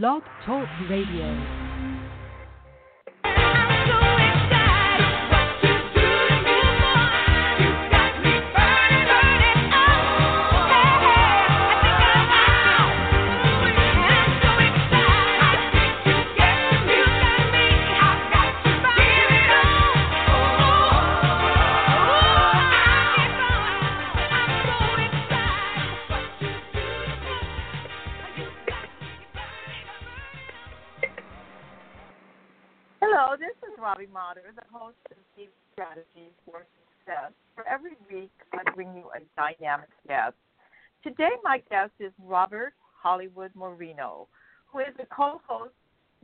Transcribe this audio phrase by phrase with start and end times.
[0.00, 1.91] Blog Talk Radio.
[33.82, 37.32] Robbie Motter, the host of Deep Strategies for Success.
[37.56, 40.36] For every week, I bring you a dynamic guest.
[41.02, 44.28] Today, my guest is Robert Hollywood Moreno,
[44.66, 45.74] who is a co-host,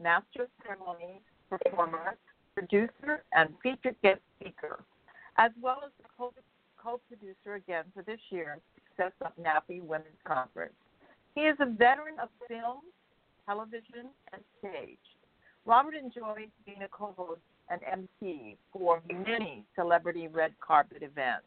[0.01, 1.20] master of ceremonies,
[1.51, 2.17] performer,
[2.55, 4.84] producer, and featured guest speaker,
[5.36, 6.33] as well as the co-
[6.81, 10.75] co-producer again for this year's Success Up NAFE Women's Conference.
[11.34, 12.83] He is a veteran of film,
[13.47, 15.08] television, and stage.
[15.69, 21.44] Robert enjoys being a co host and MC for many celebrity red carpet events.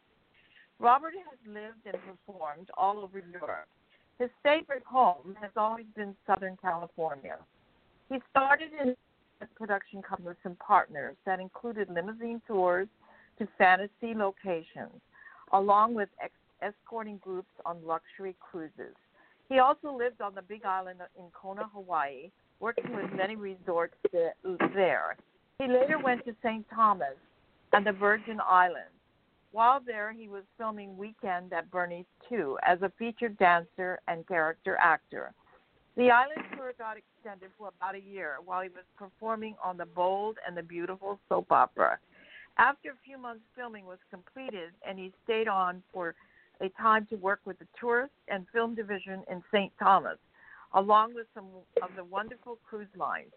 [0.78, 3.66] Robert has lived and performed all over Europe.
[4.20, 7.36] His favorite home has always been Southern California.
[8.10, 8.94] He started in
[9.40, 12.86] a production company with some partners that included limousine tours
[13.40, 15.00] to fantasy locations,
[15.52, 18.94] along with ex- escorting groups on luxury cruises.
[19.48, 22.30] He also lived on the Big Island in Kona, Hawaii,
[22.62, 25.16] working with many resorts there.
[25.58, 26.64] He later went to St.
[26.72, 27.16] Thomas
[27.72, 28.88] and the Virgin Islands.
[29.50, 34.78] While there, he was filming Weekend at Bernie's 2 as a featured dancer and character
[34.80, 35.34] actor.
[35.96, 39.84] The island tour got extended for about a year while he was performing on The
[39.84, 41.98] Bold and the Beautiful soap opera.
[42.58, 46.14] After a few months, filming was completed, and he stayed on for
[46.60, 49.72] a time to work with the tourist and film division in St.
[49.78, 50.18] Thomas
[50.74, 51.46] along with some
[51.82, 53.32] of the wonderful cruise lines.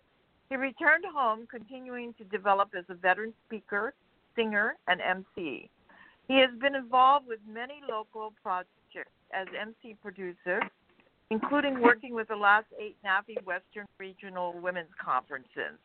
[0.50, 3.94] He returned home, continuing to develop as a veteran speaker,
[4.36, 5.70] singer, and MC.
[6.28, 10.62] He has been involved with many local projects as MC producer,
[11.30, 15.78] including working with the last eight NAFE Western Regional Women's Conferences,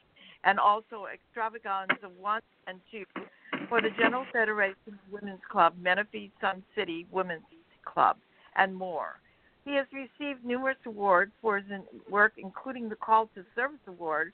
[0.44, 3.04] and also Extravaganza 1 and 2
[3.68, 7.42] for the General Federation Women's Club, Menifee Sun City Women's
[7.84, 8.16] Club,
[8.56, 9.20] and more.
[9.70, 11.66] He has received numerous awards for his
[12.08, 14.32] work, including the Call to Service Award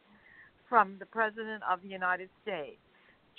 [0.66, 2.78] from the President of the United States.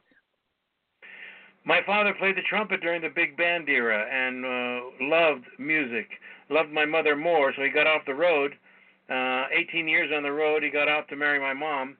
[1.65, 6.09] My father played the trumpet during the big band era and uh, loved music.
[6.51, 8.55] Loved my mother more, so he got off the road.
[9.11, 11.97] Uh, 18 years on the road, he got out to marry my mom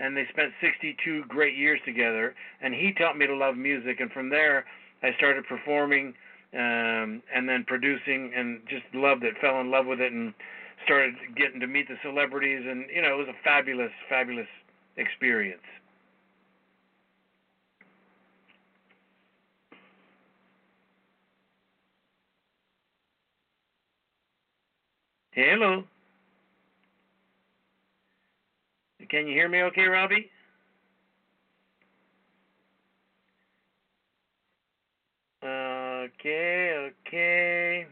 [0.00, 2.34] and they spent 62 great years together.
[2.62, 4.64] And he taught me to love music, and from there
[5.02, 6.14] I started performing
[6.52, 9.34] um, and then producing, and just loved it.
[9.40, 10.34] Fell in love with it, and
[10.84, 14.48] started getting to meet the celebrities, and you know it was a fabulous, fabulous
[14.96, 15.62] experience.
[25.32, 25.84] Hello.
[29.10, 30.30] Can you hear me okay, Robbie?
[35.42, 37.86] Okay, okay.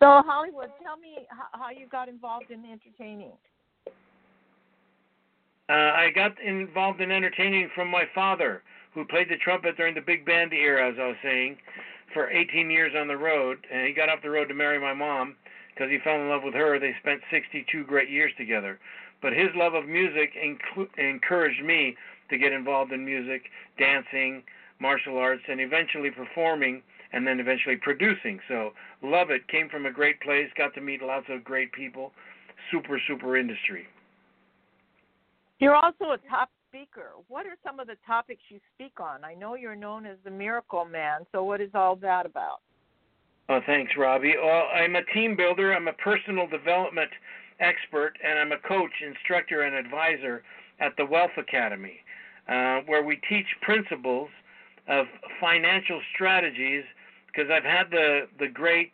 [0.00, 3.32] So, Hollywood, tell me how, you got involved in entertaining.
[5.68, 8.62] Uh, I got involved in entertaining from my father,
[8.92, 11.58] who played the trumpet during the big band era, as I was saying,
[12.12, 13.58] for 18 years on the road.
[13.72, 15.36] And he got off the road to marry my mom
[15.80, 16.78] because he fell in love with her.
[16.78, 18.78] They spent 62 great years together.
[19.22, 21.96] But his love of music inclu- encouraged me
[22.28, 23.44] to get involved in music,
[23.78, 24.42] dancing,
[24.78, 26.82] martial arts, and eventually performing
[27.14, 28.40] and then eventually producing.
[28.46, 28.72] So
[29.02, 29.48] love it.
[29.48, 30.48] Came from a great place.
[30.56, 32.12] Got to meet lots of great people.
[32.70, 33.86] Super super industry.
[35.60, 37.12] You're also a top speaker.
[37.28, 39.24] What are some of the topics you speak on?
[39.24, 41.22] I know you're known as the Miracle Man.
[41.32, 42.60] So what is all that about?
[43.50, 44.36] Oh, thanks, Robbie.
[44.40, 45.74] Well, I'm a team builder.
[45.74, 47.10] I'm a personal development
[47.58, 50.44] expert, and I'm a coach, instructor, and advisor
[50.78, 51.96] at the Wealth Academy,
[52.48, 54.30] uh, where we teach principles
[54.86, 55.06] of
[55.40, 56.84] financial strategies.
[57.26, 58.92] Because I've had the the great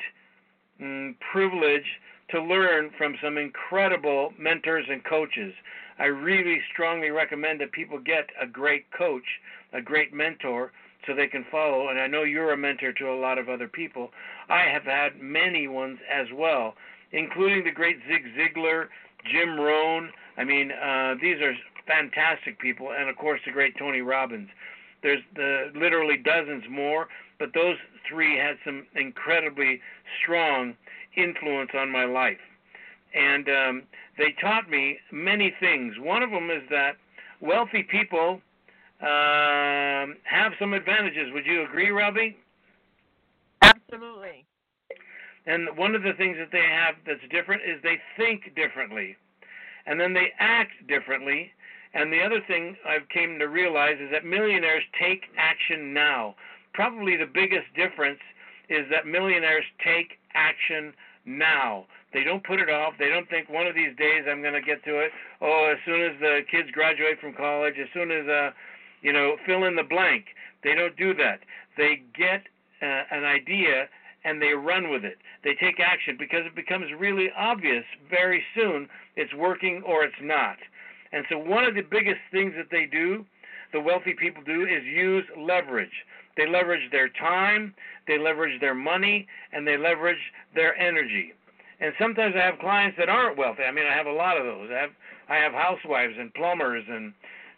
[0.80, 2.00] mm, privilege
[2.30, 5.52] to learn from some incredible mentors and coaches.
[5.98, 9.28] I really strongly recommend that people get a great coach,
[9.74, 10.72] a great mentor,
[11.06, 11.88] so they can follow.
[11.88, 14.10] And I know you're a mentor to a lot of other people.
[14.48, 16.74] I have had many ones as well,
[17.12, 18.88] including the great Zig Ziglar,
[19.30, 20.10] Jim Rohn.
[20.36, 21.54] I mean, uh, these are
[21.86, 24.48] fantastic people, and of course the great Tony Robbins.
[25.02, 27.08] There's the literally dozens more,
[27.38, 27.76] but those
[28.08, 29.80] three had some incredibly
[30.22, 30.74] strong
[31.16, 32.40] influence on my life,
[33.14, 33.82] and um,
[34.18, 35.94] they taught me many things.
[35.98, 36.96] One of them is that
[37.40, 38.40] wealthy people
[39.00, 41.32] um, have some advantages.
[41.32, 42.36] Would you agree, Robbie?
[43.62, 44.44] Absolutely.
[45.46, 49.16] And one of the things that they have that's different is they think differently,
[49.86, 51.52] and then they act differently.
[51.94, 56.34] And the other thing I've came to realize is that millionaires take action now.
[56.74, 58.20] Probably the biggest difference
[58.68, 60.92] is that millionaires take action
[61.24, 61.86] now.
[62.12, 62.94] They don't put it off.
[62.98, 65.10] They don't think one of these days I'm going to get to it.
[65.40, 68.50] Oh, as soon as the kids graduate from college, as soon as uh,
[69.06, 70.24] you know, fill in the blank.
[70.64, 71.38] They don't do that.
[71.76, 72.42] They get
[72.82, 73.86] uh, an idea
[74.24, 75.18] and they run with it.
[75.44, 80.56] They take action because it becomes really obvious very soon it's working or it's not.
[81.12, 83.24] And so one of the biggest things that they do,
[83.72, 86.04] the wealthy people do, is use leverage.
[86.36, 87.74] They leverage their time,
[88.08, 91.32] they leverage their money, and they leverage their energy.
[91.78, 93.62] And sometimes I have clients that aren't wealthy.
[93.62, 94.68] I mean, I have a lot of those.
[94.72, 94.90] I have
[95.28, 97.12] I have housewives and plumbers and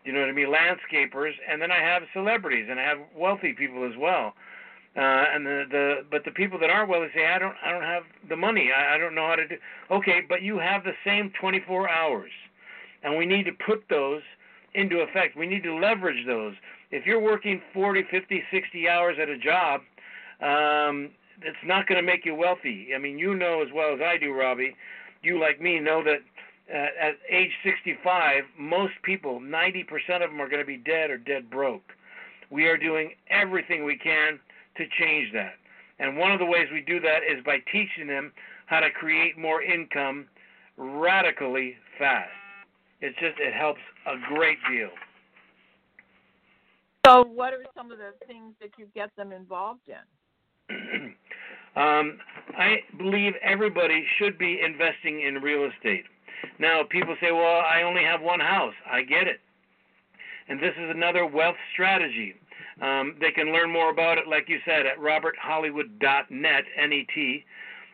[0.09, 3.53] you know what I mean, landscapers, and then I have celebrities and I have wealthy
[3.53, 4.33] people as well.
[4.97, 5.01] Uh,
[5.35, 8.05] and the the but the people that are wealthy say I don't I don't have
[8.27, 8.71] the money.
[8.75, 9.57] I, I don't know how to do
[9.91, 12.31] okay but you have the same 24 hours
[13.03, 14.23] and we need to put those
[14.75, 15.37] into effect.
[15.37, 16.55] We need to leverage those.
[16.91, 19.83] If you're working 40 50 60 hours at a job
[20.41, 21.11] um,
[21.43, 22.89] it's not going to make you wealthy.
[22.97, 24.75] I mean you know as well as I do Robbie
[25.23, 26.21] you like me know that
[26.71, 29.85] at age 65, most people, 90%
[30.23, 31.93] of them, are going to be dead or dead broke.
[32.51, 34.39] We are doing everything we can
[34.77, 35.55] to change that.
[35.99, 38.33] And one of the ways we do that is by teaching them
[38.67, 40.27] how to create more income
[40.77, 42.31] radically fast.
[43.01, 44.91] It's just, it helps a great deal.
[47.07, 50.75] So, what are some of the things that you get them involved in?
[51.77, 52.19] um,
[52.57, 56.05] I believe everybody should be investing in real estate.
[56.59, 58.75] Now, people say, well, I only have one house.
[58.91, 59.41] I get it.
[60.49, 62.35] And this is another wealth strategy.
[62.81, 67.45] Um, they can learn more about it, like you said, at roberthollywood.net, N-E-T,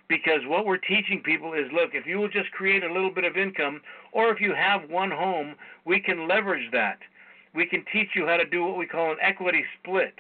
[0.08, 3.24] because what we're teaching people is, look, if you will just create a little bit
[3.24, 3.80] of income,
[4.12, 5.54] or if you have one home,
[5.84, 6.98] we can leverage that.
[7.54, 10.14] We can teach you how to do what we call an equity split.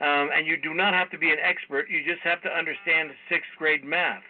[0.00, 1.88] Um, and you do not have to be an expert.
[1.88, 4.22] You just have to understand sixth grade math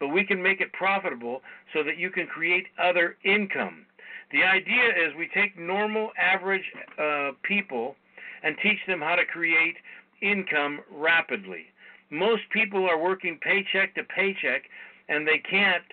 [0.00, 3.86] but we can make it profitable so that you can create other income.
[4.32, 6.64] The idea is we take normal, average
[6.98, 7.96] uh, people
[8.42, 9.76] and teach them how to create
[10.20, 11.66] income rapidly.
[12.10, 14.62] Most people are working paycheck to paycheck,
[15.08, 15.84] and they can't,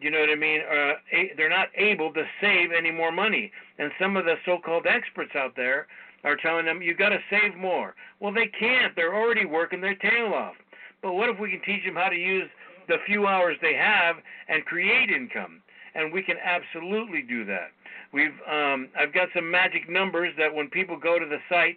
[0.00, 0.60] you know what I mean?
[0.60, 0.92] Uh,
[1.36, 3.50] they're not able to save any more money.
[3.78, 5.86] And some of the so-called experts out there
[6.24, 7.94] are telling them you've got to save more.
[8.20, 8.94] Well, they can't.
[8.96, 10.54] They're already working their tail off.
[11.02, 12.48] But what if we can teach them how to use
[12.88, 14.16] the few hours they have
[14.48, 15.62] and create income.
[15.94, 17.70] And we can absolutely do that.
[18.12, 21.76] We've um, I've got some magic numbers that when people go to the site,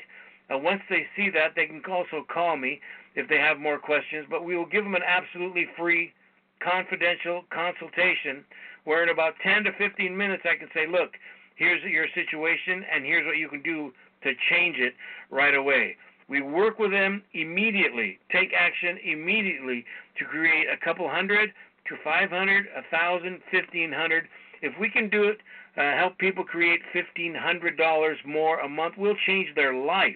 [0.53, 2.80] uh, once they see that, they can also call me
[3.15, 4.25] if they have more questions.
[4.30, 6.13] But we will give them an absolutely free,
[6.60, 8.46] confidential consultation
[8.84, 11.12] where in about 10 to 15 minutes I can say, look,
[11.56, 13.91] here's your situation and here's what you can do
[14.24, 14.94] to change it
[15.30, 15.96] right away.
[16.32, 19.84] We work with them immediately, take action immediately
[20.18, 21.52] to create a couple hundred
[21.90, 24.30] to 500, a thousand, fifteen hundred.
[24.62, 25.40] If we can do it,
[25.76, 30.16] uh, help people create $1,500 more a month, we'll change their life.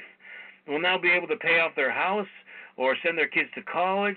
[0.66, 2.30] We'll now be able to pay off their house
[2.78, 4.16] or send their kids to college,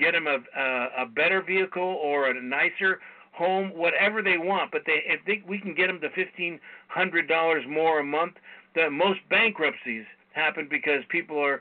[0.00, 3.00] get them a, a, a better vehicle or a nicer
[3.32, 4.72] home, whatever they want.
[4.72, 8.36] But they, if they, we can get them to $1,500 more a month,
[8.74, 11.60] the most bankruptcies happen because people are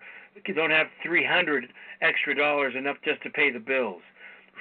[0.56, 1.66] don't have 300
[2.02, 4.02] extra dollars enough just to pay the bills.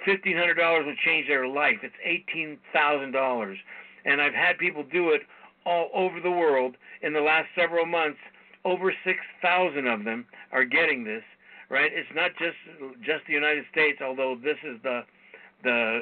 [0.04, 1.78] Fifteen hundred dollars will change their life.
[1.82, 3.58] It's eighteen thousand dollars,
[4.04, 5.22] and I've had people do it
[5.64, 8.18] all over the world in the last several months.
[8.64, 11.22] Over six thousand of them are getting this.
[11.68, 11.90] Right?
[11.92, 12.56] It's not just
[13.04, 15.02] just the United States, although this is the
[15.62, 16.00] the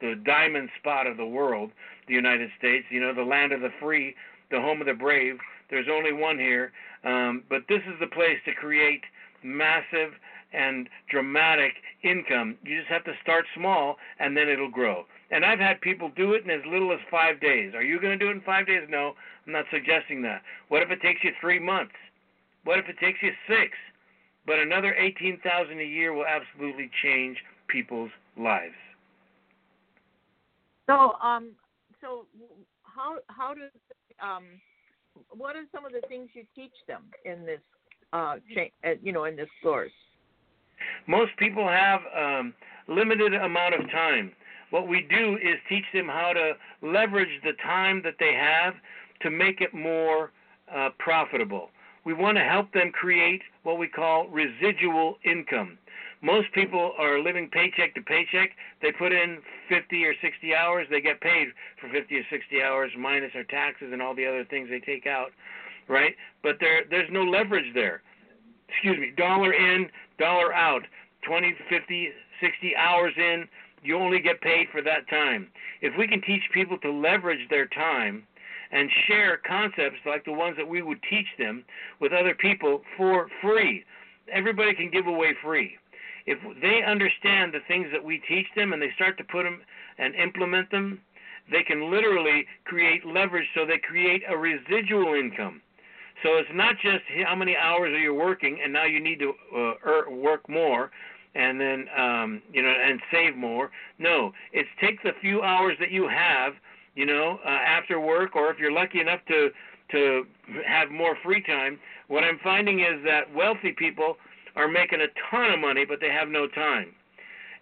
[0.00, 1.70] the diamond spot of the world,
[2.08, 2.84] the United States.
[2.90, 4.14] You know, the land of the free,
[4.50, 5.38] the home of the brave.
[5.70, 6.70] There's only one here,
[7.04, 9.02] um, but this is the place to create
[9.42, 10.12] massive
[10.52, 11.72] and dramatic
[12.04, 12.56] income.
[12.62, 15.04] You just have to start small, and then it'll grow.
[15.30, 17.74] And I've had people do it in as little as five days.
[17.74, 18.82] Are you going to do it in five days?
[18.88, 19.14] No,
[19.46, 20.42] I'm not suggesting that.
[20.68, 21.94] What if it takes you three months?
[22.64, 23.72] What if it takes you six?
[24.46, 28.74] But another eighteen thousand a year will absolutely change people's lives.
[30.86, 31.52] So, um,
[32.00, 32.26] so
[32.82, 33.70] how how does
[34.20, 34.44] um,
[35.30, 37.60] what are some of the things you teach them in this,
[38.12, 38.36] uh,
[38.84, 39.92] uh, you know, in this course?
[41.06, 42.54] Most people have um,
[42.88, 44.32] limited amount of time.
[44.70, 46.52] What we do is teach them how to
[46.82, 48.74] leverage the time that they have
[49.20, 50.32] to make it more
[50.74, 51.70] uh, profitable.
[52.04, 55.78] We want to help them create what we call residual income.
[56.22, 58.50] Most people are living paycheck to paycheck.
[58.80, 59.38] They put in
[59.68, 61.48] 50 or 60 hours, they get paid
[61.80, 65.08] for 50 or 60 hours minus their taxes and all the other things they take
[65.08, 65.32] out,
[65.88, 66.14] right?
[66.44, 68.02] But there there's no leverage there.
[68.68, 69.88] Excuse me, dollar in,
[70.18, 70.82] dollar out.
[71.26, 72.08] 20, 50,
[72.40, 73.46] 60 hours in,
[73.82, 75.48] you only get paid for that time.
[75.80, 78.24] If we can teach people to leverage their time
[78.70, 81.64] and share concepts like the ones that we would teach them
[82.00, 83.84] with other people for free,
[84.32, 85.78] everybody can give away free
[86.26, 89.60] if they understand the things that we teach them and they start to put them
[89.98, 91.00] and implement them,
[91.50, 95.60] they can literally create leverage so they create a residual income.
[96.22, 99.32] So it's not just how many hours are you working and now you need to
[99.56, 100.90] uh, work more
[101.34, 103.70] and then um, you know and save more.
[103.98, 106.54] No, it's take the few hours that you have,
[106.94, 109.50] you know, uh, after work or if you're lucky enough to
[109.92, 110.26] to
[110.66, 111.78] have more free time.
[112.08, 114.16] What I'm finding is that wealthy people
[114.56, 116.94] are making a ton of money, but they have no time.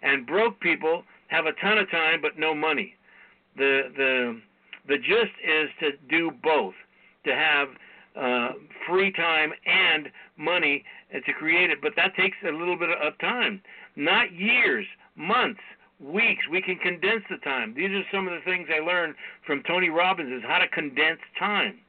[0.01, 2.95] And broke people have a ton of time, but no money.
[3.57, 4.41] The the
[4.87, 6.73] the gist is to do both,
[7.25, 7.67] to have
[8.15, 8.53] uh,
[8.87, 10.83] free time and money
[11.13, 11.79] to create it.
[11.81, 13.61] But that takes a little bit of time,
[13.95, 15.61] not years, months,
[15.99, 16.43] weeks.
[16.49, 17.73] We can condense the time.
[17.75, 21.19] These are some of the things I learned from Tony Robbins: is how to condense
[21.37, 21.79] time.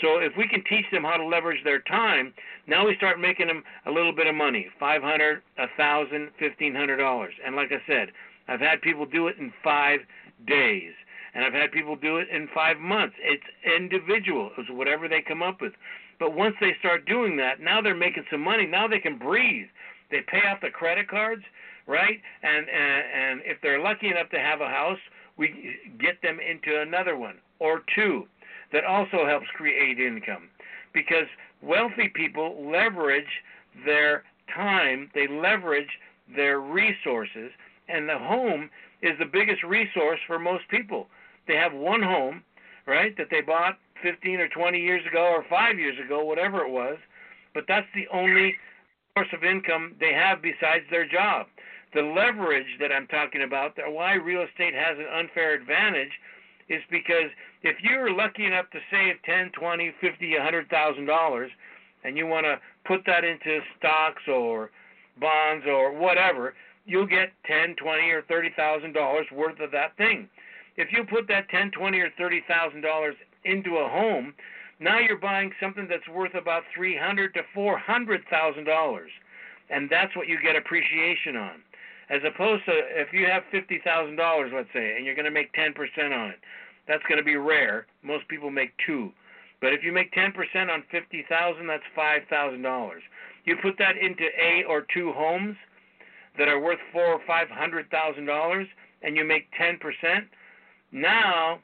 [0.00, 2.32] So if we can teach them how to leverage their time,
[2.66, 6.74] now we start making them a little bit of money five hundred, a thousand, fifteen
[6.74, 7.34] hundred dollars.
[7.44, 8.08] And like I said,
[8.48, 10.00] I've had people do it in five
[10.46, 10.92] days.
[11.34, 13.14] And I've had people do it in five months.
[13.18, 14.50] It's individual.
[14.58, 15.72] It's whatever they come up with.
[16.18, 18.66] But once they start doing that, now they're making some money.
[18.66, 19.66] Now they can breathe.
[20.10, 21.42] They pay off the credit cards,
[21.86, 22.20] right?
[22.42, 24.98] And and, and if they're lucky enough to have a house,
[25.38, 28.26] we get them into another one or two
[28.72, 30.48] that also helps create income
[30.92, 31.26] because
[31.62, 33.42] wealthy people leverage
[33.84, 34.24] their
[34.54, 35.98] time, they leverage
[36.34, 37.50] their resources,
[37.88, 38.70] and the home
[39.02, 41.06] is the biggest resource for most people.
[41.48, 42.42] They have one home,
[42.86, 46.70] right, that they bought 15 or 20 years ago or 5 years ago, whatever it
[46.70, 46.98] was,
[47.54, 48.54] but that's the only
[49.14, 51.46] source of income they have besides their job.
[51.94, 56.12] The leverage that I'm talking about, why real estate has an unfair advantage
[56.68, 57.30] is because
[57.62, 61.50] if you're lucky enough to save ten, twenty, fifty, a hundred thousand dollars,
[62.04, 64.70] and you want to put that into stocks or
[65.20, 66.54] bonds or whatever,
[66.86, 70.28] you'll get ten, twenty, or thirty thousand dollars worth of that thing.
[70.76, 73.14] If you put that ten, twenty, or thirty thousand dollars
[73.44, 74.34] into a home,
[74.80, 79.10] now you're buying something that's worth about three hundred to four hundred thousand dollars,
[79.70, 81.62] and that's what you get appreciation on.
[82.10, 85.30] As opposed to if you have fifty thousand dollars, let's say, and you're going to
[85.30, 86.40] make ten percent on it,
[86.88, 87.86] that's going to be rare.
[88.02, 89.10] Most people make two.
[89.60, 90.34] But if you make 10%
[90.68, 92.90] on 50,000, that's $5,000.
[93.44, 95.56] You put that into A or two homes
[96.38, 98.66] that are worth four or five hundred thousand dollars,
[99.02, 99.78] and you make 10%.
[100.92, 101.58] Now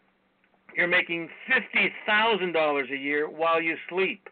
[0.76, 4.28] you're making fifty thousand dollars a year while you sleep.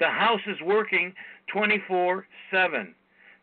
[0.00, 1.12] The house is working
[1.54, 2.94] 24/7.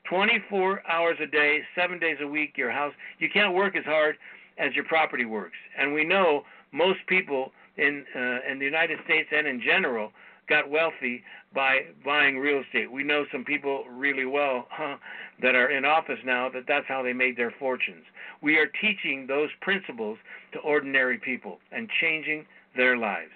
[0.08, 4.16] 24 hours a day, 7 days a week your house you can't work as hard
[4.60, 5.58] as your property works.
[5.78, 6.44] And we know
[6.76, 10.12] most people in uh, in the United States and in general
[10.48, 12.92] got wealthy by buying real estate.
[12.92, 14.98] We know some people really well huh,
[15.42, 18.04] that are in office now that that's how they made their fortunes.
[18.42, 20.18] We are teaching those principles
[20.54, 23.32] to ordinary people and changing their lives.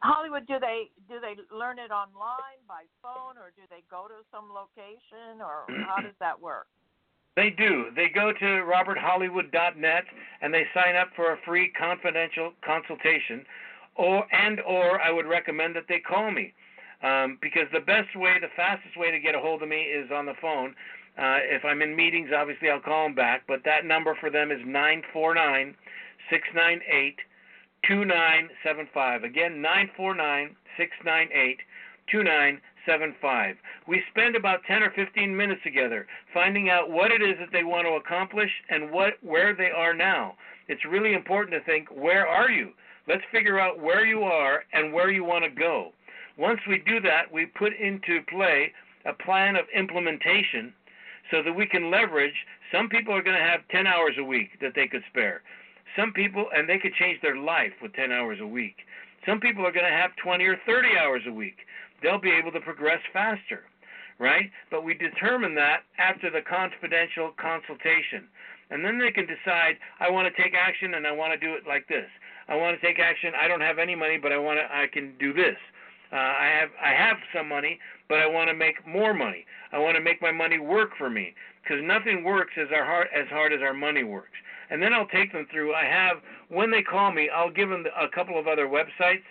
[0.00, 4.22] Hollywood, do they do they learn it online by phone, or do they go to
[4.30, 6.66] some location, or how does that work?
[7.36, 7.90] They do.
[7.94, 10.04] They go to roberthollywood.net
[10.40, 13.44] and they sign up for a free confidential consultation,
[13.94, 16.54] or and or I would recommend that they call me,
[17.02, 20.10] um, because the best way, the fastest way to get a hold of me is
[20.10, 20.74] on the phone.
[21.18, 24.50] Uh, if I'm in meetings, obviously I'll call them back, but that number for them
[24.50, 25.74] is nine four nine
[26.30, 27.16] six nine eight
[27.86, 29.24] two nine seven five.
[29.24, 31.58] Again, nine four nine six nine eight
[32.10, 33.56] two nine seven five.
[33.86, 37.64] We spend about ten or fifteen minutes together finding out what it is that they
[37.64, 40.34] want to accomplish and what where they are now.
[40.68, 42.70] It's really important to think where are you?
[43.06, 45.92] Let's figure out where you are and where you want to go.
[46.38, 48.72] Once we do that, we put into play
[49.04, 50.72] a plan of implementation
[51.30, 52.34] so that we can leverage.
[52.72, 55.42] Some people are going to have 10 hours a week that they could spare.
[55.96, 58.76] Some people, and they could change their life with 10 hours a week.
[59.24, 61.56] Some people are going to have 20 or 30 hours a week
[62.02, 63.64] they'll be able to progress faster,
[64.18, 64.50] right?
[64.70, 68.28] But we determine that after the confidential consultation.
[68.70, 71.54] And then they can decide, I want to take action and I want to do
[71.54, 72.06] it like this.
[72.48, 73.32] I want to take action.
[73.40, 74.64] I don't have any money, but I want to.
[74.64, 75.56] I can do this.
[76.12, 79.44] Uh, I have I have some money, but I want to make more money.
[79.72, 83.08] I want to make my money work for me because nothing works as our hard
[83.14, 84.38] as hard as our money works.
[84.70, 85.74] And then I'll take them through.
[85.74, 89.26] I have when they call me, I'll give them a couple of other websites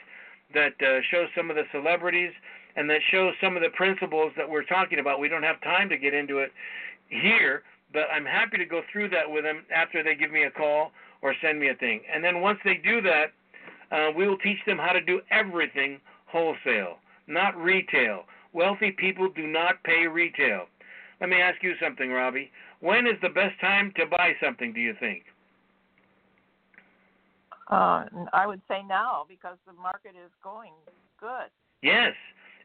[0.54, 2.32] that uh, show some of the celebrities
[2.76, 5.20] and that shows some of the principles that we're talking about.
[5.20, 6.52] We don't have time to get into it
[7.10, 7.64] here,
[7.94, 10.92] but I'm happy to go through that with them after they give me a call
[11.22, 12.02] or send me a thing.
[12.14, 13.28] And then once they do that,
[13.92, 18.24] uh, we will teach them how to do everything wholesale, not retail.
[18.54, 20.66] Wealthy people do not pay retail.
[21.22, 22.52] Let me ask you something, Robbie.
[22.82, 25.24] When is the best time to buy something, do you think?
[27.72, 30.74] Uh, I would say now because the market is going
[31.20, 31.50] good.
[31.82, 32.14] Yes,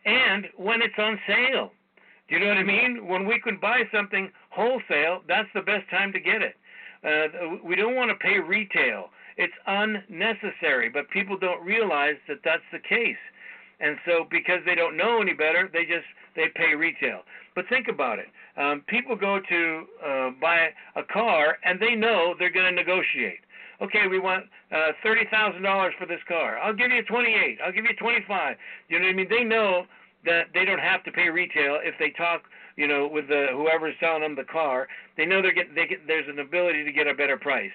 [0.05, 1.73] and when it's on sale.
[2.29, 3.09] Do you know what I mean?
[3.09, 6.55] When we can buy something wholesale, that's the best time to get it.
[7.03, 9.11] Uh, we don't want to pay retail.
[9.37, 13.17] It's unnecessary, but people don't realize that that's the case.
[13.81, 17.23] And so because they don't know any better, they just they pay retail.
[17.55, 18.29] But think about it.
[18.57, 23.41] Um, people go to uh, buy a car and they know they're going to negotiate
[23.81, 26.59] okay, we want uh, thirty thousand dollars for this car.
[26.59, 27.59] I'll give you twenty eight.
[27.65, 28.57] I'll give you twenty five.
[28.89, 29.29] You know what I mean?
[29.29, 29.85] They know
[30.25, 32.43] that they don't have to pay retail if they talk,
[32.77, 34.87] you know, with the whoever's selling them the car.
[35.17, 37.73] They know they're get they get there's an ability to get a better price.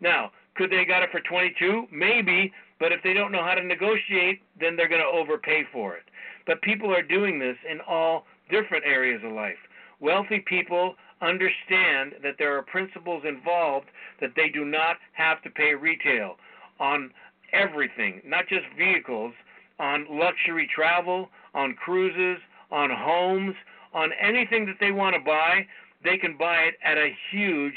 [0.00, 1.86] Now, could they got it for twenty two?
[1.92, 5.96] Maybe, but if they don't know how to negotiate, then they're going to overpay for
[5.96, 6.04] it.
[6.46, 9.56] But people are doing this in all different areas of life.
[10.00, 13.86] Wealthy people understand that there are principles involved
[14.20, 16.36] that they do not have to pay retail
[16.78, 17.10] on
[17.52, 19.32] everything, not just vehicles,
[19.78, 23.54] on luxury travel, on cruises, on homes,
[23.94, 25.66] on anything that they want to buy,
[26.04, 27.74] they can buy it at a huge,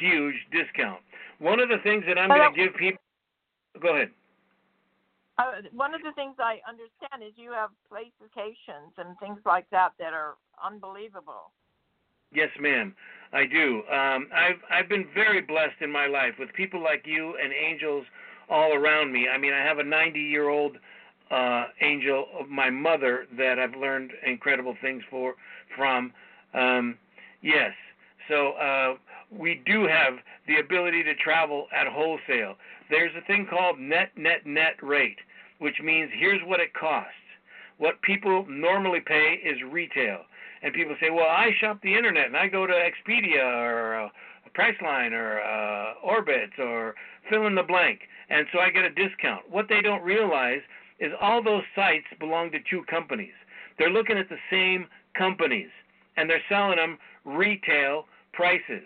[0.00, 1.00] huge discount.
[1.38, 3.00] One of the things that I'm going to give people.
[3.80, 4.10] Go ahead.
[5.38, 9.92] Uh, one of the things I understand is you have placecations and things like that
[9.98, 11.52] that are unbelievable.
[12.32, 12.94] Yes, ma'am.
[13.32, 13.82] I do.
[13.90, 18.04] Um, I've I've been very blessed in my life with people like you and angels
[18.48, 19.28] all around me.
[19.28, 20.76] I mean, I have a 90 year old
[21.30, 25.34] uh, angel of my mother that I've learned incredible things for
[25.76, 26.12] from.
[26.54, 26.98] Um,
[27.42, 27.72] yes,
[28.28, 28.94] so uh,
[29.30, 30.14] we do have
[30.48, 32.54] the ability to travel at wholesale.
[32.90, 35.18] There's a thing called net net net rate,
[35.58, 37.12] which means here's what it costs.
[37.78, 40.22] What people normally pay is retail
[40.62, 44.08] and people say, well, I shop the internet and I go to Expedia or uh,
[44.56, 46.94] Priceline or uh, Orbitz or
[47.28, 49.42] fill in the blank, and so I get a discount.
[49.48, 50.60] What they don't realize
[50.98, 53.32] is all those sites belong to two companies.
[53.78, 55.70] They're looking at the same companies
[56.16, 58.84] and they're selling them retail prices.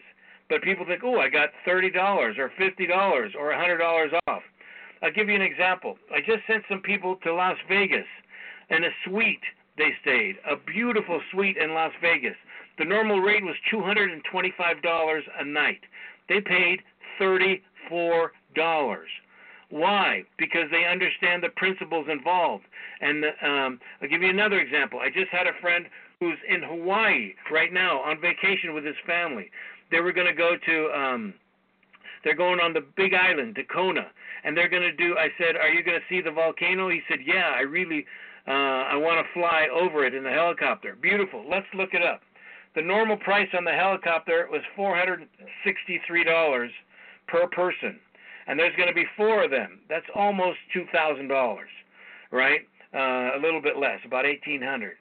[0.49, 1.95] But people think, oh, I got $30
[2.39, 4.43] or $50 or $100 off.
[5.03, 5.97] I'll give you an example.
[6.13, 8.07] I just sent some people to Las Vegas
[8.71, 9.43] in a suite
[9.77, 10.37] they stayed.
[10.49, 12.37] A beautiful suite in Las Vegas.
[12.79, 15.81] The normal rate was $225 a night.
[16.29, 16.81] They paid
[17.21, 17.61] $34.
[19.71, 20.25] Why?
[20.39, 22.65] Because they understand the principles involved.
[23.01, 25.01] And um, I'll give you another example.
[25.01, 25.87] I just had a friend
[26.21, 29.51] who's in Hawaii right now on vacation with his family.
[29.91, 31.35] They were going to go to, um,
[32.23, 34.07] they're going on the Big Island, to Kona,
[34.45, 35.17] and they're going to do.
[35.19, 38.07] I said, "Are you going to see the volcano?" He said, "Yeah, I really
[38.47, 40.97] uh, I want to fly over it in the helicopter.
[41.01, 41.45] Beautiful.
[41.49, 42.21] Let's look it up.
[42.75, 46.69] The normal price on the helicopter was $463
[47.29, 47.99] per person,
[48.47, 49.81] and there's going to be four of them.
[49.89, 51.57] That's almost $2,000,
[52.33, 52.61] right?
[52.93, 54.97] Uh, a little bit less, about 1800.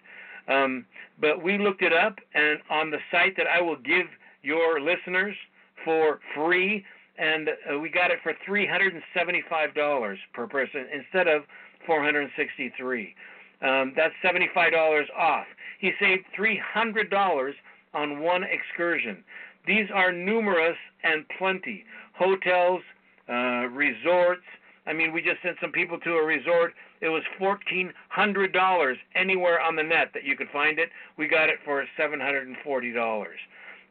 [0.47, 0.85] Um,
[1.19, 4.07] but we looked it up, and on the site that I will give
[4.43, 5.35] your listeners
[5.83, 6.85] for free,
[7.17, 11.43] and uh, we got it for $375 per person instead of
[11.85, 13.15] 463.
[13.61, 15.45] Um, that's $75 off.
[15.79, 17.53] He saved $300
[17.93, 19.23] on one excursion.
[19.65, 21.85] These are numerous and plenty.
[22.13, 22.81] Hotels,
[23.29, 24.43] uh, resorts.
[24.85, 26.73] I mean, we just sent some people to a resort.
[27.01, 30.89] It was fourteen hundred dollars anywhere on the net that you could find it.
[31.17, 33.39] We got it for seven hundred and forty dollars.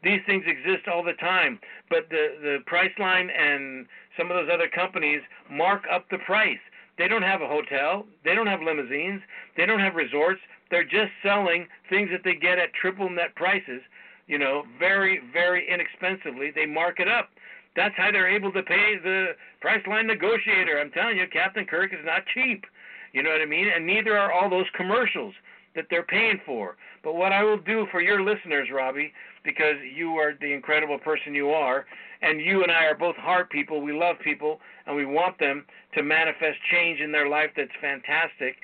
[0.02, 3.87] These things exist all the time, but the the Priceline and
[4.18, 6.59] some of those other companies mark up the price.
[6.98, 8.07] They don't have a hotel.
[8.24, 9.22] They don't have limousines.
[9.57, 10.40] They don't have resorts.
[10.70, 13.83] They're just selling things that they get at triple net prices,
[14.26, 16.50] you know, very, very inexpensively.
[16.55, 17.31] They mark it up.
[17.74, 20.78] That's how they're able to pay the Priceline negotiator.
[20.78, 22.64] I'm telling you, Captain Kirk is not cheap.
[23.12, 23.68] You know what I mean?
[23.74, 25.35] And neither are all those commercials
[25.75, 26.77] that they're paying for.
[27.03, 29.13] But what I will do for your listeners, Robbie,
[29.45, 31.87] because you are the incredible person you are,
[32.21, 33.81] and you and I are both heart people.
[33.81, 38.57] We love people, and we want them to manifest change in their life that's fantastic.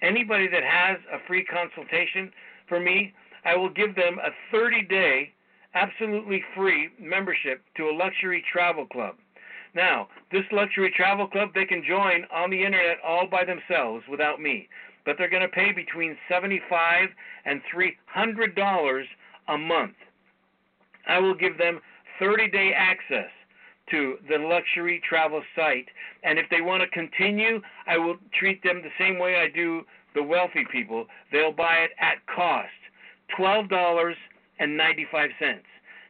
[0.00, 2.32] Anybody that has a free consultation
[2.68, 3.12] for me,
[3.44, 5.32] I will give them a 30 day,
[5.74, 9.16] absolutely free membership to a luxury travel club.
[9.74, 14.40] Now, this luxury travel club they can join on the internet all by themselves without
[14.40, 14.68] me,
[15.04, 17.08] but they're going to pay between 75
[17.44, 19.06] and 300 dollars
[19.48, 19.96] a month.
[21.08, 21.80] I will give them
[22.20, 23.30] 30-day access
[23.90, 25.88] to the luxury travel site,
[26.22, 29.82] and if they want to continue, I will treat them the same way I do
[30.14, 31.06] the wealthy people.
[31.32, 32.68] They'll buy it at cost,
[33.36, 34.14] $12.95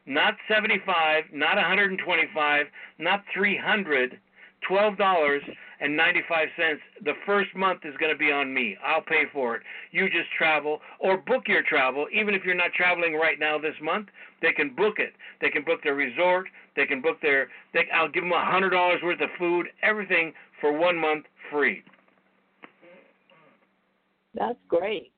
[0.07, 2.67] not 75, not 125,
[2.99, 4.19] not 300,
[4.71, 6.79] $12.95.
[7.05, 8.77] The first month is going to be on me.
[8.85, 9.63] I'll pay for it.
[9.91, 12.07] You just travel or book your travel.
[12.13, 14.09] Even if you're not traveling right now this month,
[14.41, 15.13] they can book it.
[15.41, 16.47] They can book their resort.
[16.77, 17.49] They can book their.
[17.75, 21.83] They, I'll give them a hundred dollars worth of food, everything for one month free.
[24.35, 25.13] That's great.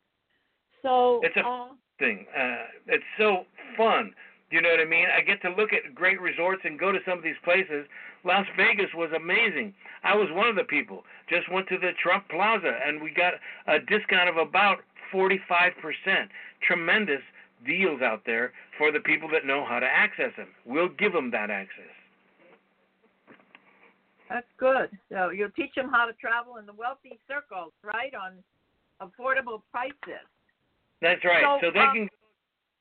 [0.82, 2.26] So it's a uh, thing.
[2.36, 3.44] Uh, it's so
[3.76, 4.12] fun.
[4.50, 5.06] You know what I mean?
[5.10, 7.86] I get to look at great resorts and go to some of these places.
[8.24, 9.74] Las Vegas was amazing.
[10.02, 11.04] I was one of the people.
[11.28, 13.34] Just went to the Trump Plaza and we got
[13.66, 14.78] a discount of about
[15.12, 15.70] 45%.
[16.66, 17.20] Tremendous
[17.66, 20.48] deals out there for the people that know how to access them.
[20.64, 21.92] We'll give them that access.
[24.28, 24.88] That's good.
[25.12, 28.12] So you'll teach them how to travel in the wealthy circles, right?
[28.14, 28.32] On
[29.00, 30.24] affordable prices.
[31.02, 31.44] That's right.
[31.60, 32.08] So, So, they um, can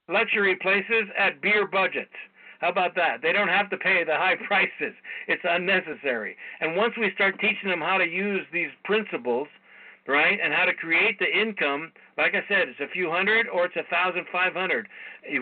[0.07, 2.15] luxury places at beer budgets.
[2.63, 3.21] How about that?
[3.21, 4.95] They don't have to pay the high prices.
[5.27, 6.37] It's unnecessary.
[6.61, 9.49] And once we start teaching them how to use these principles,
[10.07, 13.65] right, and how to create the income, like I said, it's a few hundred or
[13.65, 14.87] it's a thousand five hundred.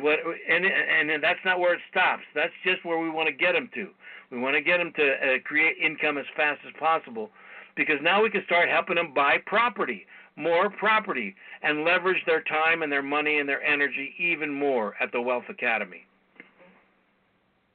[0.01, 0.17] What
[0.49, 2.23] and and that's not where it stops.
[2.34, 3.89] That's just where we want to get them to.
[4.31, 7.29] We want to get them to uh, create income as fast as possible,
[7.75, 10.07] because now we can start helping them buy property
[10.38, 15.12] more property and leverage their time and their money and their energy even more at
[15.12, 16.05] the Wealth Academy.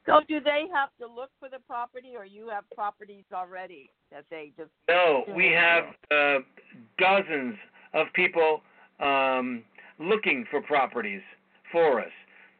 [0.07, 4.23] So do they have to look for the property, or you have properties already that
[4.31, 4.69] they just?
[4.87, 6.39] No, we have uh,
[6.97, 7.55] dozens
[7.93, 8.61] of people
[9.01, 9.63] um,
[9.99, 11.21] looking for properties
[11.73, 12.11] for us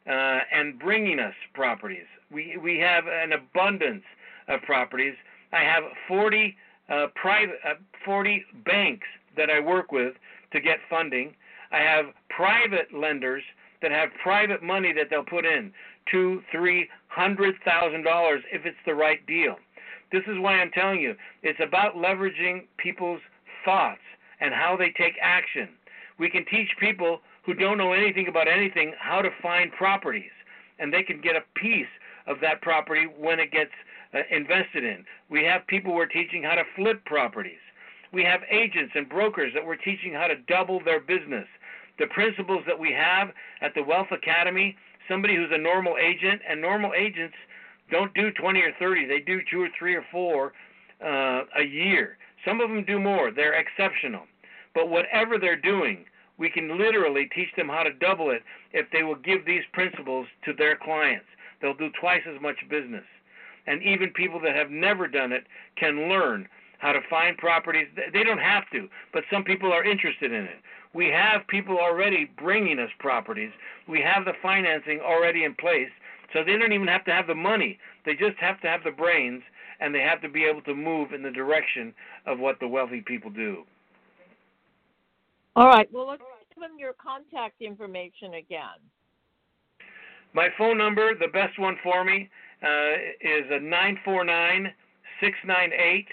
[0.07, 2.05] uh, and bringing us properties.
[2.31, 4.03] We we have an abundance
[4.49, 5.13] of properties.
[5.53, 6.55] I have 40
[6.89, 9.07] uh, private, uh, 40 banks
[9.37, 10.15] that I work with
[10.51, 11.33] to get funding.
[11.71, 13.43] I have private lenders
[13.81, 15.71] that have private money that they'll put in
[16.11, 19.55] two, three hundred thousand dollars if it's the right deal.
[20.11, 23.21] This is why I'm telling you it's about leveraging people's
[23.65, 24.01] thoughts
[24.39, 25.69] and how they take action.
[26.19, 30.31] We can teach people who don't know anything about anything how to find properties,
[30.79, 31.87] and they can get a piece
[32.27, 33.71] of that property when it gets
[34.13, 35.05] uh, invested in.
[35.29, 37.59] We have people we're teaching how to flip properties.
[38.13, 41.47] We have agents and brokers that we're teaching how to double their business.
[41.99, 43.29] The principles that we have
[43.61, 44.75] at the Wealth Academy,
[45.09, 47.35] somebody who's a normal agent, and normal agents
[47.91, 50.53] don't do 20 or 30, they do two or three or four
[51.03, 52.17] uh, a year.
[52.45, 54.23] Some of them do more, they're exceptional.
[54.73, 56.05] But whatever they're doing,
[56.37, 58.43] we can literally teach them how to double it
[58.73, 61.25] if they will give these principles to their clients.
[61.61, 63.05] They'll do twice as much business.
[63.65, 65.45] And even people that have never done it
[65.77, 66.47] can learn
[66.79, 67.87] how to find properties.
[68.13, 70.61] They don't have to, but some people are interested in it.
[70.97, 73.51] We have people already bringing us properties.
[73.87, 75.91] We have the financing already in place,
[76.33, 77.77] so they don't even have to have the money.
[78.03, 79.43] They just have to have the brains,
[79.79, 81.93] and they have to be able to move in the direction
[82.25, 83.61] of what the wealthy people do.
[85.55, 85.87] All right.
[85.93, 86.23] Well, let's
[86.55, 88.81] give them your contact information again.
[90.33, 92.27] My phone number, the best one for me,
[92.63, 94.73] uh, is a nine four nine
[95.21, 96.07] six nine eight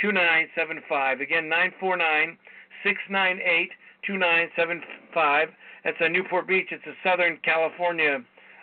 [0.00, 1.20] two nine seven five.
[1.20, 2.38] Again, nine four nine
[2.84, 3.70] six nine eight
[4.06, 4.82] two nine seven
[5.12, 5.48] five.
[5.84, 6.68] That's a Newport Beach.
[6.70, 8.20] It's a Southern California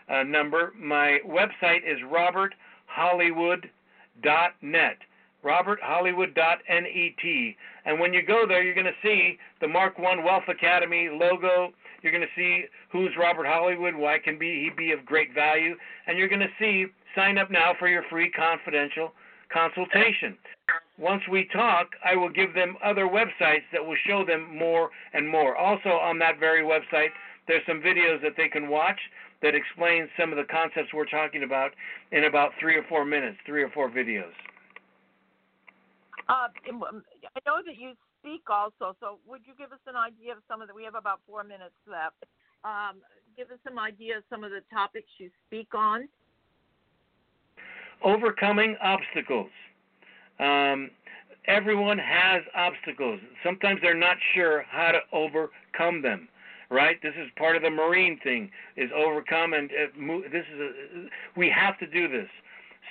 [0.10, 0.72] uh, number.
[0.78, 4.98] My website is roberthollywood.net.
[5.44, 7.56] roberthollywood.net.
[7.86, 11.74] And when you go there, you're going to see the Mark One Wealth Academy logo.
[12.02, 15.76] You're going to see who's Robert Hollywood, why can be he be of great value,
[16.06, 19.14] and you're going to see sign up now for your free confidential
[19.52, 20.38] consultation.
[20.98, 25.30] Once we talk, I will give them other websites that will show them more and
[25.30, 25.56] more.
[25.56, 27.10] Also, on that very website,
[27.48, 29.00] there's some videos that they can watch
[29.42, 31.72] that explain some of the concepts we're talking about
[32.12, 34.34] in about three or four minutes, three or four videos.
[36.28, 40.40] Uh, I know that you speak also, so would you give us an idea of
[40.48, 40.74] some of the?
[40.74, 42.26] We have about four minutes left.
[42.66, 42.98] Um,
[43.38, 46.10] give us some idea of some of the topics you speak on.
[48.04, 49.50] Overcoming obstacles.
[50.40, 50.92] Um,
[51.46, 53.20] everyone has obstacles.
[53.44, 56.28] Sometimes they're not sure how to overcome them.
[56.70, 57.02] Right?
[57.02, 60.70] This is part of the Marine thing: is overcome and uh, this is a,
[61.38, 62.28] we have to do this.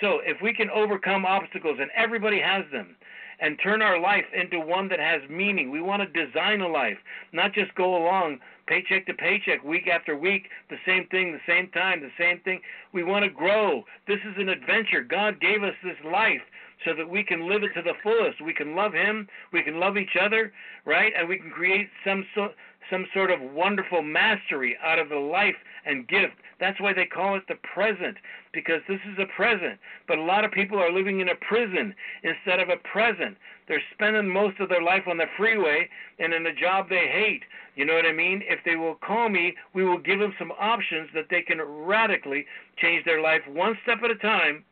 [0.00, 2.96] So if we can overcome obstacles, and everybody has them,
[3.40, 5.70] and turn our life into one that has meaning.
[5.70, 6.98] We want to design a life,
[7.32, 11.68] not just go along paycheck to paycheck, week after week, the same thing, the same
[11.70, 12.60] time, the same thing.
[12.92, 13.84] We want to grow.
[14.08, 15.02] This is an adventure.
[15.02, 16.42] God gave us this life
[16.84, 18.40] so that we can live it to the fullest.
[18.40, 20.52] We can love Him, we can love each other,
[20.84, 21.12] right?
[21.16, 22.48] And we can create some so,
[22.90, 26.34] some sort of wonderful mastery out of the life and gift.
[26.60, 28.16] That's why they call it the present,
[28.52, 29.78] because this is a present.
[30.06, 33.36] But a lot of people are living in a prison instead of a present.
[33.68, 37.42] They're spending most of their life on the freeway and in a job they hate.
[37.74, 38.42] You know what I mean?
[38.46, 42.46] If they will call me, we will give them some options that they can radically
[42.78, 44.64] change their life one step at a time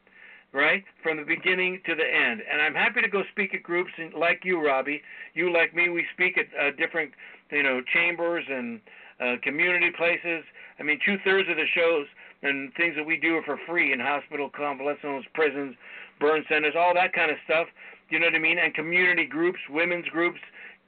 [0.54, 0.84] right?
[1.02, 2.40] From the beginning to the end.
[2.50, 5.02] And I'm happy to go speak at groups like you, Robbie.
[5.34, 7.10] You, like me, we speak at uh, different,
[7.50, 8.80] you know, chambers and
[9.20, 10.44] uh, community places.
[10.78, 12.06] I mean, two thirds of the shows
[12.42, 15.74] and things that we do are for free in hospital convalescent homes, prisons,
[16.20, 17.66] burn centers, all that kind of stuff.
[18.10, 18.58] You know what I mean?
[18.58, 20.38] And community groups, women's groups,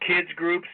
[0.06, 0.68] kids groups,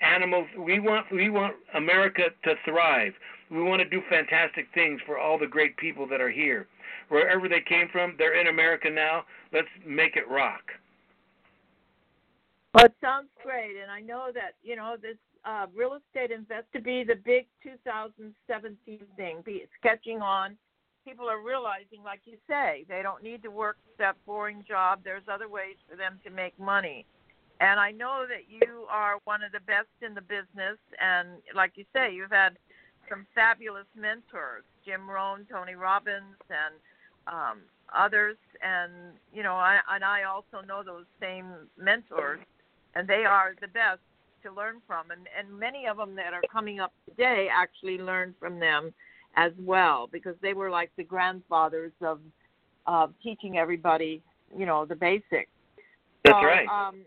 [0.00, 0.46] animals.
[0.56, 3.14] We want we want America to thrive.
[3.50, 6.66] We want to do fantastic things for all the great people that are here.
[7.08, 9.24] Wherever they came from, they're in America now.
[9.52, 10.62] Let's make it rock.
[12.74, 16.66] Well, it sounds great, and I know that you know this uh, real estate invest
[16.74, 20.56] to be the big 2017 thing, be sketching on.
[21.04, 25.00] People are realizing, like you say, they don't need to work that boring job.
[25.04, 27.06] There's other ways for them to make money.
[27.60, 30.76] And I know that you are one of the best in the business.
[31.00, 32.58] And like you say, you've had
[33.08, 36.78] some fabulous mentors Jim Rohn, Tony Robbins, and
[37.26, 37.58] um,
[37.96, 38.36] others.
[38.62, 38.92] And,
[39.32, 41.46] you know, I, and I also know those same
[41.78, 42.40] mentors,
[42.94, 44.00] and they are the best
[44.46, 48.34] to learn from, and and many of them that are coming up today actually learned
[48.38, 48.92] from them
[49.36, 52.20] as well because they were like the grandfathers of
[52.86, 54.22] of teaching everybody,
[54.56, 55.50] you know, the basics.
[56.24, 56.68] That's so, right.
[56.68, 57.02] Um,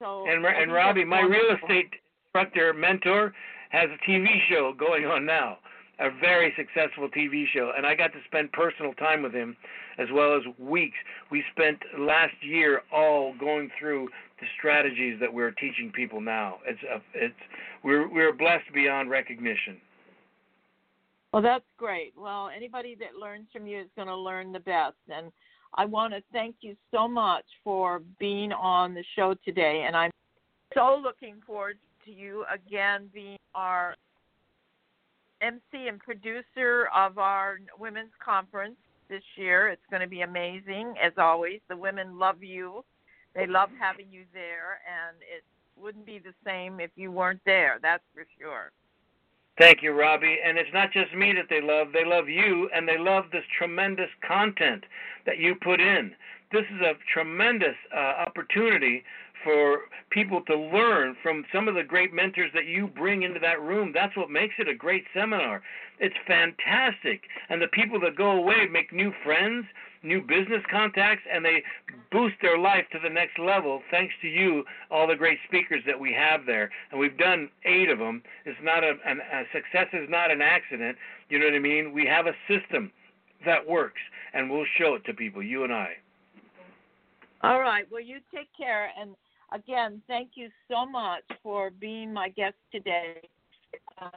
[0.00, 1.90] so and and Robbie, my real estate
[2.26, 3.32] instructor mentor
[3.70, 5.58] has a TV show going on now
[5.98, 9.56] a very successful TV show, and I got to spend personal time with him
[9.98, 10.96] as well as weeks.
[11.30, 14.08] We spent last year all going through
[14.40, 16.58] the strategies that we're teaching people now.
[16.66, 17.34] It's a, it's
[17.82, 19.76] we're we're blessed beyond recognition.
[21.32, 22.12] Well, that's great.
[22.16, 25.32] Well, anybody that learns from you is going to learn the best, and
[25.76, 30.12] I want to thank you so much for being on the show today, and I'm
[30.74, 33.96] so looking forward to you again being our
[35.40, 38.76] MC and producer of our women's conference
[39.08, 39.68] this year.
[39.68, 41.60] It's going to be amazing, as always.
[41.68, 42.84] The women love you,
[43.34, 45.44] they love having you there, and it
[45.80, 47.78] wouldn't be the same if you weren't there.
[47.82, 48.70] That's for sure.
[49.58, 50.38] Thank you, Robbie.
[50.44, 53.44] And it's not just me that they love, they love you, and they love this
[53.56, 54.84] tremendous content
[55.26, 56.12] that you put in.
[56.50, 59.04] This is a tremendous uh, opportunity
[59.44, 63.60] for people to learn from some of the great mentors that you bring into that
[63.60, 63.92] room.
[63.94, 65.62] That's what makes it a great seminar.
[66.00, 67.22] It's fantastic.
[67.48, 69.66] And the people that go away make new friends,
[70.02, 71.62] new business contacts, and they
[72.10, 75.98] boost their life to the next level thanks to you, all the great speakers that
[75.98, 76.70] we have there.
[76.90, 78.22] And we've done eight of them.
[78.44, 80.96] It's not a, an, a success is not an accident.
[81.28, 81.92] You know what I mean?
[81.92, 82.90] We have a system
[83.46, 84.00] that works,
[84.32, 85.94] and we'll show it to people, you and I.
[87.42, 87.86] All right.
[87.90, 89.14] Well, you take care and
[89.54, 93.20] again, thank you so much for being my guest today.
[94.00, 94.10] Um,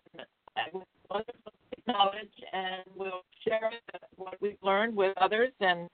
[0.74, 1.54] with wonderful
[1.88, 3.72] knowledge, and we'll share
[4.16, 5.88] what we've learned with others and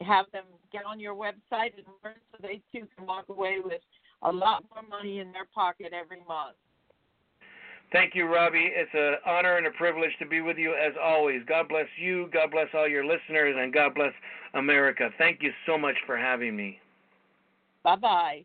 [0.00, 3.80] have them get on your website and learn so they too can walk away with
[4.22, 6.56] a lot more money in their pocket every month.
[7.92, 8.72] Thank you, Robbie.
[8.74, 11.42] It's an honor and a privilege to be with you as always.
[11.46, 12.28] God bless you.
[12.32, 14.12] God bless all your listeners, and God bless
[14.54, 15.10] America.
[15.18, 16.80] Thank you so much for having me.
[17.84, 18.44] Bye bye.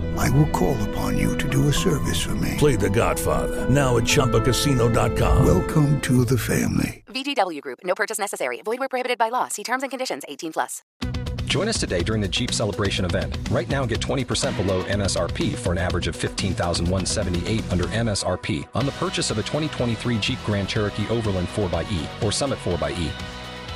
[0.17, 2.55] I will call upon you to do a service for me.
[2.57, 5.45] Play The Godfather now at ChumbaCasino.com.
[5.45, 7.03] Welcome to the family.
[7.07, 7.79] VGW Group.
[7.83, 8.61] No purchase necessary.
[8.63, 9.47] Void where prohibited by law.
[9.49, 10.23] See terms and conditions.
[10.27, 10.81] 18 plus.
[11.51, 13.37] Join us today during the Jeep Celebration event.
[13.51, 18.93] Right now, get 20% below MSRP for an average of 15178 under MSRP on the
[18.93, 23.11] purchase of a 2023 Jeep Grand Cherokee Overland 4xE or Summit 4xE.